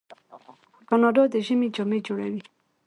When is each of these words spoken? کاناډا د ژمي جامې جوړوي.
کاناډا 0.89 1.23
د 1.33 1.35
ژمي 1.45 1.67
جامې 1.75 1.99
جوړوي. 2.07 2.41